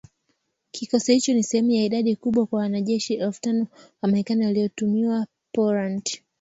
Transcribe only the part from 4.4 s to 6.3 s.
waliotumwa Poland